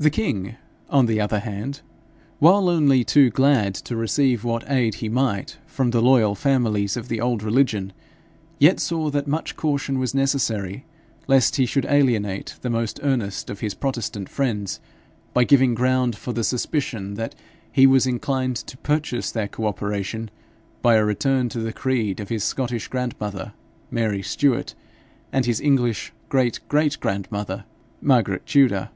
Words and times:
The 0.00 0.10
king, 0.10 0.54
on 0.88 1.06
the 1.06 1.20
other 1.20 1.40
hand, 1.40 1.80
while 2.38 2.68
only 2.68 3.02
too 3.02 3.30
glad 3.30 3.74
to 3.74 3.96
receive 3.96 4.44
what 4.44 4.62
aid 4.70 4.94
he 5.02 5.08
might 5.08 5.58
from 5.66 5.90
the 5.90 6.00
loyal 6.00 6.36
families 6.36 6.96
of 6.96 7.08
the 7.08 7.20
old 7.20 7.42
religion, 7.42 7.92
yet 8.60 8.78
saw 8.78 9.10
that 9.10 9.26
much 9.26 9.56
caution 9.56 9.98
was 9.98 10.14
necessary 10.14 10.84
lest 11.26 11.56
he 11.56 11.66
should 11.66 11.84
alienate 11.86 12.58
the 12.62 12.70
most 12.70 13.00
earnest 13.02 13.50
of 13.50 13.58
his 13.58 13.74
protestant 13.74 14.28
friends 14.28 14.78
by 15.34 15.42
giving 15.42 15.74
ground 15.74 16.14
for 16.14 16.32
the 16.32 16.44
suspicion 16.44 17.14
that 17.14 17.34
he 17.72 17.84
was 17.84 18.06
inclined 18.06 18.54
to 18.54 18.76
purchase 18.78 19.32
their 19.32 19.48
co 19.48 19.66
operation 19.66 20.30
by 20.80 20.94
a 20.94 21.04
return 21.04 21.48
to 21.48 21.58
the 21.58 21.72
creed 21.72 22.20
of 22.20 22.28
his 22.28 22.44
Scottish 22.44 22.86
grand 22.86 23.16
mother, 23.18 23.52
Mary 23.90 24.22
Stuart, 24.22 24.76
and 25.32 25.44
his 25.44 25.60
English 25.60 26.12
great 26.28 26.60
great 26.68 27.00
grand 27.00 27.26
mother, 27.32 27.64
Margaret 28.00 28.46
Tudor. 28.46 28.90